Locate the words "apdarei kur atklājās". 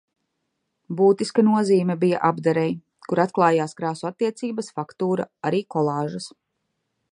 2.29-3.77